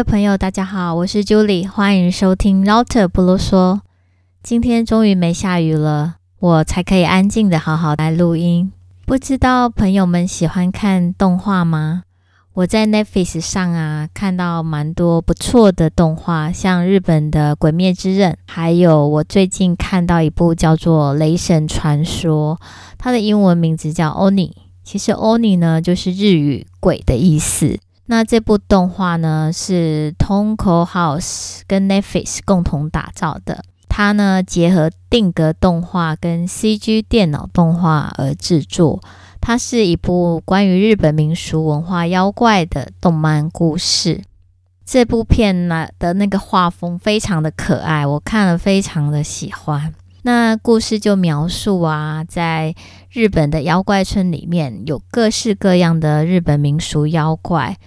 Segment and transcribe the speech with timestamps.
[0.00, 3.80] 位朋友，大家好，我是 Julie，欢迎收听 Router 不啰嗦。
[4.42, 8.72] 今天终于没下雨了，我才可以安静的好好来录音。
[9.04, 12.04] 不知道朋友们喜欢看动画吗？
[12.54, 22.58] 我在 Netflix 上啊看到蛮多不错的动画，像日本的《鬼灭之刃》，还有我最近看到一部叫做《雷神传说》，
[22.96, 24.52] 它的英文名字叫 Oni。
[24.82, 27.78] 其实 Oni 呢就是日语“鬼”的意思。
[28.10, 39.00] 那这部动画呢是 Tonko House 跟 Netflix 共同打造的，它呢结合定格动画跟 CG 电脑动画而制作。
[39.40, 44.22] 它是一部关于日本民俗文化妖怪的动漫故事。
[44.84, 49.94] 这部片呢的那个画风非常的可爱，我看了非常的喜欢。
[50.22, 52.74] 那故事就描述啊，在
[53.12, 57.78] 日本的妖怪村里面有各式各样的日本民俗妖怪，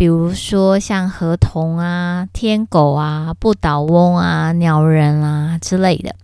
[0.00, 6.16] 比如说像河童啊、天狗啊、不倒翁啊、鸟人啊之类的。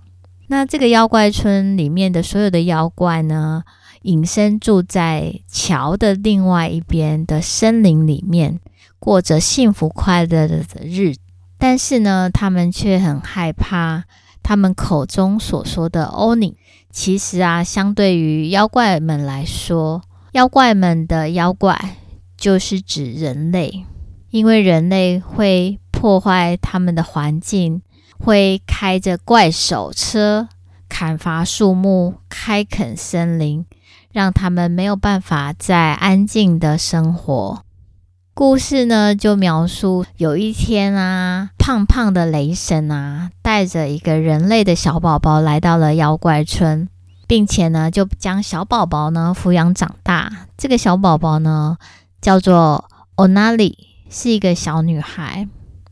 [0.46, 3.64] 那这个妖怪村里面的所有的妖怪呢，
[4.00, 8.60] 隐身住在桥的另外一边的森林里面，
[8.98, 11.20] 过着幸福快乐的日子。
[11.58, 14.04] 但是呢，他们却很害怕
[14.42, 16.54] 他们口中所说的 Oni。
[16.90, 20.00] 其实啊，相对于妖怪们来说，
[20.32, 21.78] 妖怪们的妖怪
[22.36, 23.84] 就是指人类，
[24.30, 27.82] 因为人类会破坏他们的环境，
[28.18, 30.48] 会开着怪手车，
[30.88, 33.64] 砍伐树木，开垦森林。
[34.12, 37.62] 让他们没有办法再安静的生活。
[38.32, 46.88] 故事呢，就描述有一天啊，胖胖的雷神啊，带着一个人类的小宝宝来到了妖怪村，
[47.26, 50.46] 并且呢，就将小宝宝呢抚养长大。
[50.56, 51.76] 这个小宝宝呢，
[52.26, 53.72] 叫做 Onali，，
[54.10, 55.46] 是一个小女孩。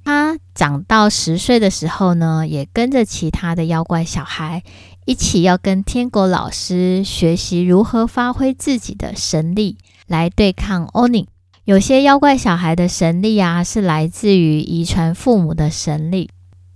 [0.04, 4.64] 她长到十岁的时候呢，也跟着其他的妖怪小孩。
[5.04, 9.78] 一起要跟天狗老师学习如何发挥自己的神力
[10.08, 11.26] 来对抗 Oni。
[11.62, 16.30] 有些妖怪小孩的神力啊，是来自于遗传父母的神力。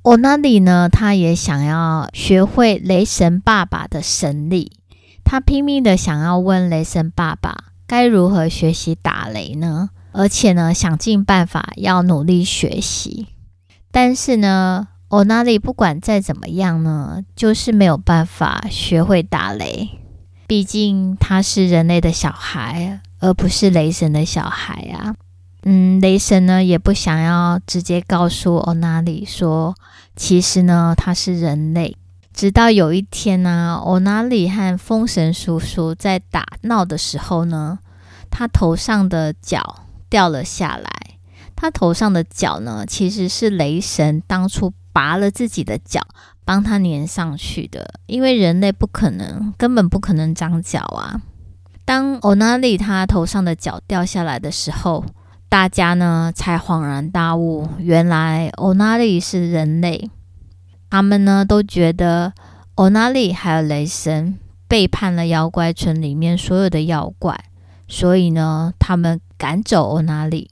[0.05, 4.71] Onali 呢，他也想要学会雷神爸爸的神力，
[5.25, 9.91] 他拼命的想要问雷神爸爸该如何学习打雷呢？
[10.13, 13.27] 而且呢，想尽办法要努力学习，
[13.91, 14.87] 但是呢。
[15.11, 19.89] 欧娜里不管再怎么样呢，就是没有办法学会打雷。
[20.47, 25.15] 毕竟他是人类的小孩，而不是雷神的小孩啊。
[25.63, 29.75] 嗯，雷神呢也不想要直接告诉欧娜里说，
[30.15, 31.97] 其实呢他是人类。
[32.39, 37.81] 直到有一天呢，欧娜里和风神叔叔在打闹的时候呢，
[38.31, 40.89] 他头上的角掉了下来。
[41.57, 44.73] 他头上的角呢，其实是雷神当初。
[44.93, 46.01] 拔了自己的角，
[46.45, 47.95] 帮他粘上去的。
[48.07, 51.21] 因为人类不可能，根本不可能长角啊。
[51.85, 55.05] 当欧娜里他头上的角掉下来的时候，
[55.49, 60.11] 大家呢才恍然大悟，原来欧娜里是人类。
[60.91, 62.33] 他们呢都觉得
[62.75, 67.39] 欧娜里还有雷神背叛了妖怪村里面所有的妖怪，
[67.87, 70.51] 所以呢他们赶走欧娜里。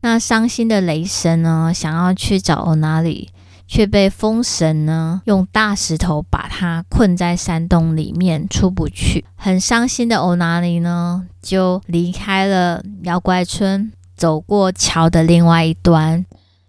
[0.00, 3.30] 那伤心的雷神呢，想要去找欧娜里。
[3.64, 9.24] 却被风神呢用大石头把他困在山洞里面，出不去。
[9.34, 16.26] 很伤心的欧娜里呢，就离开了妖怪村，走过桥的另外一端，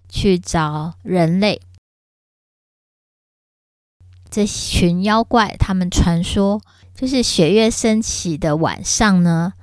[0.08, 1.60] 去找人类。
[4.34, 6.60] 这群妖怪，他们传说，
[6.96, 9.54] 就是雪月升起的晚上呢，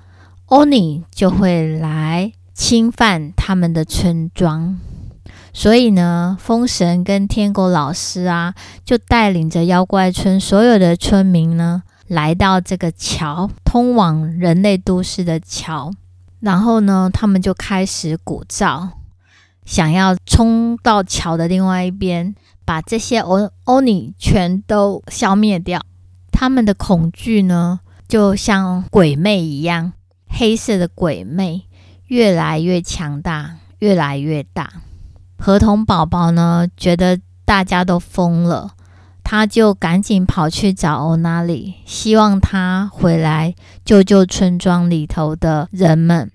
[0.46, 4.78] 欧尼就会来侵犯他们的村庄。
[5.52, 15.90] 所以呢，风神跟天狗老师啊，就带领着妖怪村所有的村民呢，来到这个桥，通往人类都市的桥。
[16.38, 18.90] 然后呢，他们就开始鼓噪，
[19.64, 22.32] 想要冲到桥的另外一边，
[22.70, 25.82] 把这些欧欧尼全都消灭掉。
[26.30, 29.92] 他们的恐惧呢，就像鬼魅一样，
[30.28, 31.64] 黑色的鬼魅
[32.06, 34.72] 越来越强大，越来越大。
[35.36, 38.76] 河童宝宝呢，觉得大家都疯了，
[39.24, 46.30] 他就赶紧跑去找欧娜里，希望他回来救救村庄里头的人们。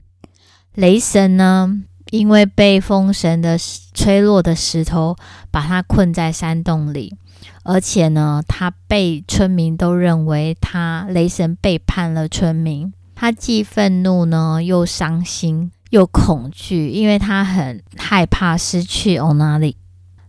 [0.73, 1.83] 雷神呢，
[2.15, 3.57] 因为被风神的
[3.93, 5.15] 吹落的石头
[5.51, 7.15] 把他困在山洞里，
[7.63, 15.71] 而且呢，他被村民都认为他雷神背叛了村民，他既愤怒呢，又伤心。
[15.91, 19.77] 又恐惧，因为他很害怕失去欧娜丽。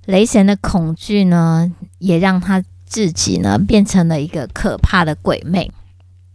[0.05, 5.73] 雷神的恐惧呢，也让他自己呢变成了一个可怕的鬼魅。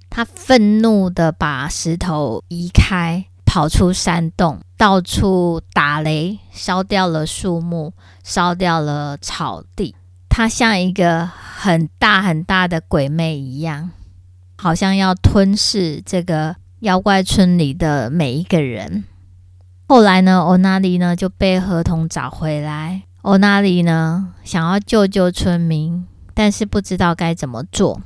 [0.10, 7.92] 他愤怒的把石头移开，跑出山洞，到处打雷，烧掉了树木，
[8.24, 9.94] 烧掉了草地。
[10.30, 13.92] 他像一个很大很大的鬼魅一样，
[14.58, 19.04] 好像要吞噬这个妖怪村里的每一个人。
[19.86, 23.02] 后来呢，欧娜丽呢就被河童找回来。
[23.24, 28.00] 欧娜丽呢想要救救村民，但是不知道该怎么做。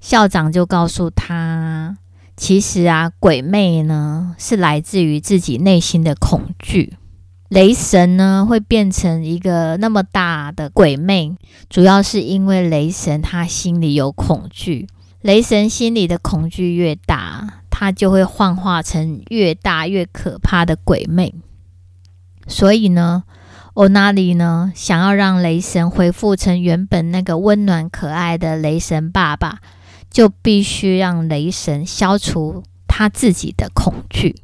[0.00, 1.98] 校长就告诉他，
[2.36, 6.96] 其实啊，鬼魅呢是来自于自己内心的恐惧。
[7.48, 11.36] 雷神呢会变成一个那么大的鬼魅，
[11.68, 14.88] 主要是因为雷神他心里有恐惧。
[15.20, 21.34] 雷神心里的恐惧越大，他就会幻化成越大越可怕的鬼魅。
[22.48, 23.24] 所以呢，
[23.74, 29.60] 欧娜丽呢想要让雷神恢复成原本那个温暖可爱的雷神爸爸。
[30.12, 34.36] 就必须让雷神消除他自己的恐惧。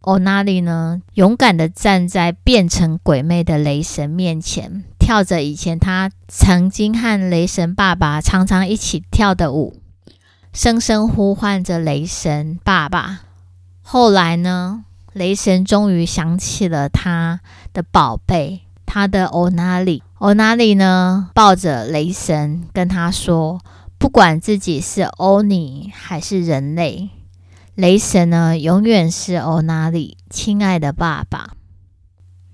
[0.00, 9.82] 欧娜丽呢，勇敢地站在变成鬼魅的雷神面前，跳着以前他曾经和雷神爸爸常常一起跳的舞，
[10.52, 13.22] 声声呼唤着雷神爸爸。
[13.82, 17.40] 后来呢，雷神终于想起了他
[17.72, 20.02] 的宝贝，他的欧娜丽。
[20.18, 23.60] 欧娜丽呢，抱着雷神，跟他说。
[23.98, 27.10] 不管自己是欧尼还是人类，
[27.74, 31.54] 雷神呢，永远是欧纳里亲爱的爸爸。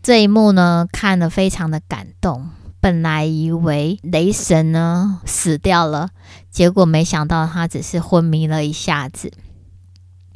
[0.03, 2.49] 这一幕呢，看了非常的感动。
[2.81, 6.11] 本来以为雷神呢死掉了，
[6.51, 9.33] 结果没想到他只是昏迷了一下子。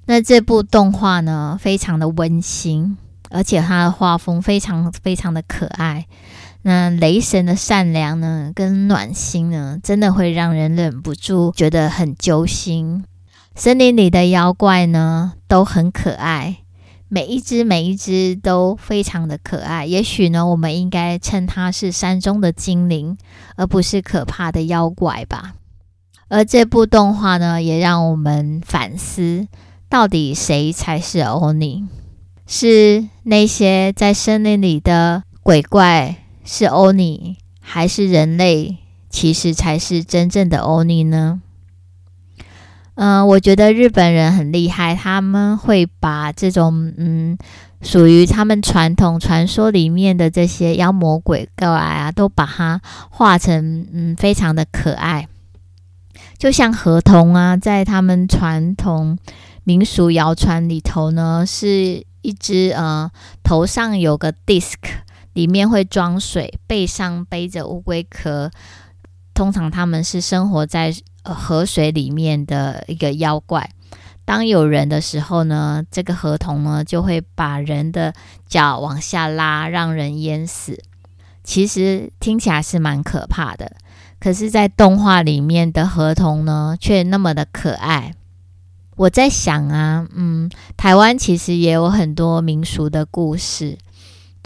[0.04, 2.96] 那这部动画呢，非常的温馨，
[3.30, 6.06] 而且它的画风非常非常的可爱。
[6.66, 13.04] 那雷神的善良呢，跟暖心呢，真的会让人忍不住觉得很揪心。
[13.54, 16.56] 森林里的妖怪呢，都很可爱，
[17.06, 19.86] 每一只每一只都非常的可爱。
[19.86, 23.16] 也许呢，我们应该称它是山中的精灵，
[23.54, 25.54] 而不是可怕的妖怪吧。
[26.26, 29.46] 而这部动画呢，也让我们反思，
[29.88, 31.86] 到底谁才是欧尼？
[32.44, 36.16] 是那些在森林里的鬼怪？
[36.46, 38.78] 是欧尼还是人类，
[39.10, 41.42] 其实才是真正的欧尼呢？
[42.94, 47.36] 嗯、我觉得日本人很厉害，他们会把这种嗯
[47.82, 55.28] 属于他们传统传说里面的这些妖魔鬼怪啊，都把它画成嗯非常的可爱，
[56.38, 59.18] 就像河童啊，在他们传统
[59.64, 63.10] 民俗谣传里头呢，是一只呃
[63.42, 64.76] 头上有个 disc。
[65.36, 68.50] 里面会装水，背上背着乌龟壳。
[69.34, 73.68] 通常他们是生活在河水里面的一个妖怪。
[74.24, 78.14] 当有人的时候呢，这个河童呢就会把人的
[78.46, 80.82] 脚往下拉，让人淹死。
[81.44, 83.72] 其实听起来是蛮可怕的，
[84.18, 88.14] 可是，在动画里面的河童呢，却那么的可爱。
[88.96, 93.76] 我在想啊，嗯，台湾其实也有很多民俗的故事。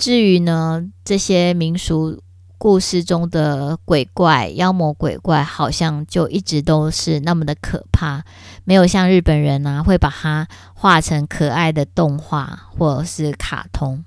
[0.00, 2.22] 至于呢，这些民俗
[2.56, 8.24] 故事中的鬼怪、妖魔鬼怪，好像就一直都是那么的可怕，
[8.64, 14.02] 没有像日本人啊，会把它画成可爱的动画或者是卡通。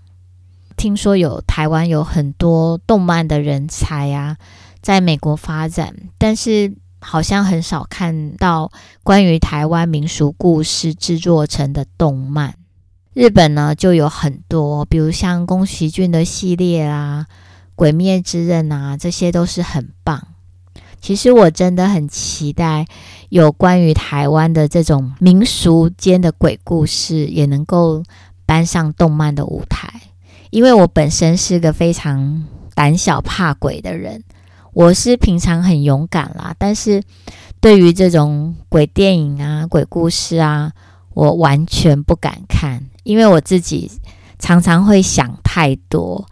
[0.76, 4.38] 听说有台湾有很多动漫的人才啊，
[4.82, 8.72] 在美国发展，但是好像很少看到
[9.04, 12.56] 关于台湾民俗故事制作成的动漫。
[13.14, 17.28] 日本呢就有很多，比如像宫崎骏的系列啊，
[17.76, 20.28] 《鬼灭之刃》啊，这些都是很棒。
[21.00, 22.86] 其实我真的很期待
[23.30, 28.02] 有关于台湾的这种民俗间的鬼故事，也能够
[28.46, 30.02] 搬上动漫的舞台。
[30.50, 34.24] 因为我本身是个非常胆小怕鬼的人，
[34.72, 37.04] 我是平常很勇敢啦，但是
[37.60, 40.72] 对于这种鬼电影啊、鬼故事啊，
[41.14, 42.84] 我完全不敢看。
[43.04, 43.92] 因为我自己
[44.40, 46.26] 常常会想太多，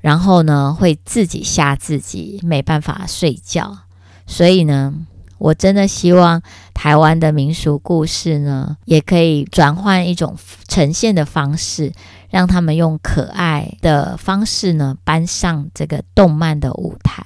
[0.00, 3.78] 然后呢，会自己吓自己，没办法睡觉。
[4.26, 4.94] 所以呢，
[5.38, 6.42] 我真的希望
[6.74, 11.92] 台湾的民俗故事呢，也可以转换一种呈现的方式，
[12.28, 17.24] 让他们用可爱的方式呢，搬上这个动漫的舞台。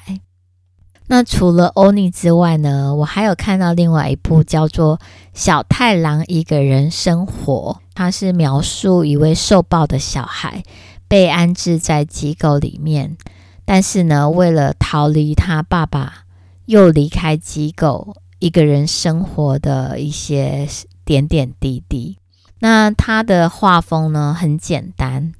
[1.08, 4.96] 那除了欧尼之外呢，我还有看到另外一部叫做
[5.34, 10.62] 《小太郎一个人生活》，它是描述一位受暴的小孩
[11.08, 13.18] 被安置在机构里面，
[13.64, 16.24] 但是呢，为了逃离他爸爸，
[16.64, 20.66] 又离开机构，一个人生活的一些
[21.04, 22.16] 点点滴滴。
[22.60, 25.32] 那他的画风呢，很简单。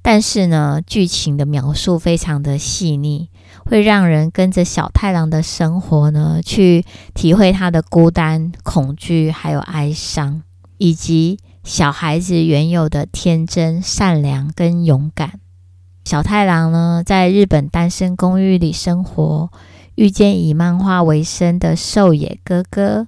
[0.00, 3.28] 但是呢，剧情的描述非常的细腻，
[3.68, 10.42] 会让人跟着小太郎的生活呢，去体会他的孤单、恐惧，还有哀伤，
[10.78, 15.38] 以及小孩子原有的天真、善良跟勇敢。
[16.06, 19.50] 小太郎呢，在日本单身公寓里生活，
[19.96, 23.06] 遇见以漫画为生的寿野哥哥，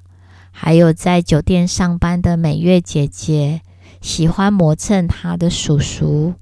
[0.51, 3.63] 还有在酒店上班的美月姐姐，
[4.03, 6.35] 喜欢磨蹭他的叔叔。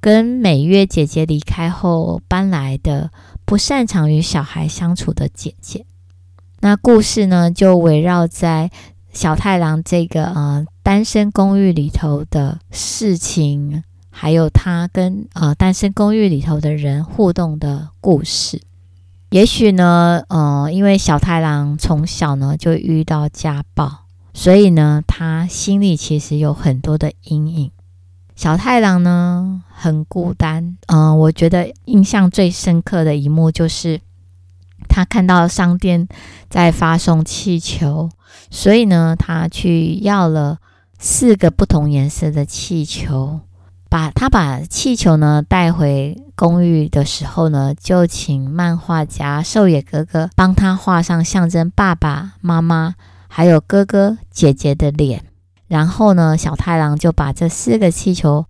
[0.00, 3.10] 跟美月姐姐离开后搬来的
[3.46, 5.86] 不擅长与小孩相处的姐姐，
[6.60, 8.72] 那故事呢，就围绕在
[9.12, 18.60] 小太郎这个呃单身公寓里头的事情，还有他跟呃单身公寓里头的人互动的故事。
[19.30, 27.70] 也许呢，呃，因为小太郎从小呢就遇到家暴，所以呢，他心里其实有很多的阴影。
[28.36, 30.76] 小太郎呢，很孤单。
[30.86, 34.00] 嗯、呃，我觉得印象最深刻的一幕就是
[34.88, 36.06] 他看到商店
[36.48, 38.10] 在发送气球，
[38.50, 40.58] 所以呢，他去要了
[40.98, 43.40] 四个不同颜色的气球。
[43.88, 52.96] 把他把气球呢带回公寓的时候呢，就请漫画家寿野哥哥帮他画上象征爸爸妈妈
[53.28, 55.24] 还有哥哥姐姐的脸。
[55.68, 58.46] 然后呢，小太郎就把这四个气球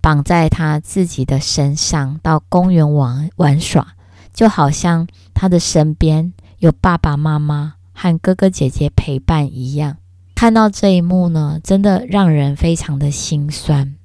[0.00, 3.94] 绑在他自己的身上，到公园玩玩耍，
[4.34, 9.96] 就好像他的身边有爸爸妈妈和哥哥姐姐陪伴一样。
[10.34, 13.96] 看到这一幕呢，真的让人非常的心酸。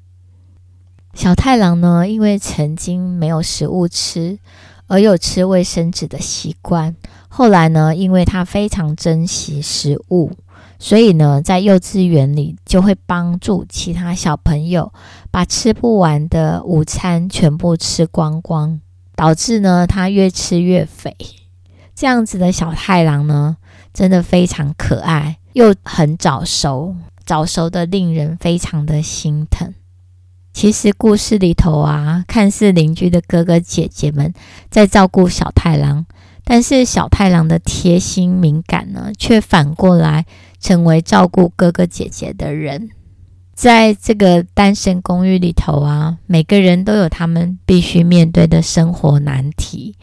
[1.14, 4.40] 小太郎呢，因为曾经没有食物吃，
[4.88, 6.96] 而有吃卫生纸的习惯。
[7.28, 10.32] 后来呢，因为他非常珍惜食物。
[10.84, 14.92] 所以呢，在幼稚园里就会帮助其他小朋友
[15.32, 18.82] 把吃不完的午餐全部吃光光，
[19.16, 21.16] 导致呢他越吃越肥。
[21.96, 23.56] 这样子的小太郎呢，
[23.94, 26.94] 真的非常可爱，又很早熟，
[27.26, 29.74] 早熟的令人非常的心疼。
[30.52, 34.34] 其实故事里头啊，看似邻居的哥哥姐姐们
[34.70, 36.06] 在照顾小太郎。
[36.44, 40.26] 但是小太郎的贴心敏感呢，却反过来
[40.60, 42.90] 成为照顾哥哥姐姐的人。
[43.54, 49.96] 在这个单身公寓里头啊，每个人都有他们必须面对的生活难题。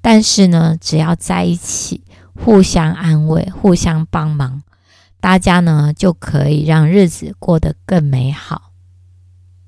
[0.00, 2.02] 但是呢，只要在一起，
[2.34, 4.62] 互相安慰，互相帮忙，
[5.20, 8.67] 大家呢就可以让日子过得更美好。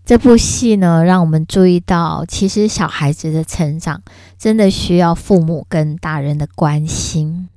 [0.04, 4.02] 这部戏呢，让我们注意到，其实小孩子的成长
[4.36, 7.48] 真的需要父母跟大人的关心。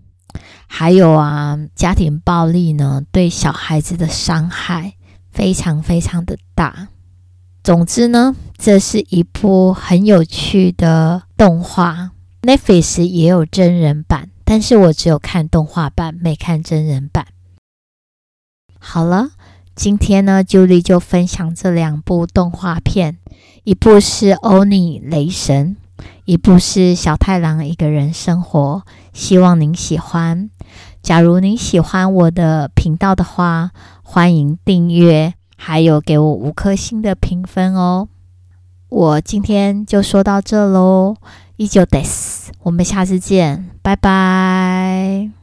[0.67, 4.93] 还有啊，家庭暴力呢，对小孩子的伤害
[5.31, 6.89] 非常非常的大。
[7.63, 17.25] 总之呢，这是一部很有趣的动画，Netflix 也有真人版，但是我只有看动画版，没看真人版。
[18.77, 19.29] 好了。
[19.75, 23.17] 今天呢，Julie 就分享这两部动画片，
[23.63, 25.75] 一部是《欧尼雷神》，
[26.25, 28.83] 一部是《小太郎一个人生活》。
[29.13, 30.49] 希望您喜欢。
[31.01, 33.71] 假如您喜欢我的频道的话，
[34.03, 38.07] 欢迎订阅，还有给我五颗星的评分哦。
[38.89, 41.15] 我今天就说到这喽，
[41.57, 42.49] 以上です。
[42.61, 45.42] 我们下次见，拜拜。